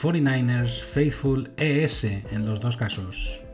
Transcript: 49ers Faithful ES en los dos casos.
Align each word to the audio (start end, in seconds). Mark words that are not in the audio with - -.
49ers 0.00 0.82
Faithful 0.82 1.50
ES 1.58 2.04
en 2.04 2.46
los 2.46 2.58
dos 2.58 2.78
casos. 2.78 3.49